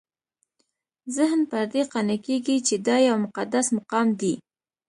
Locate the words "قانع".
1.91-2.17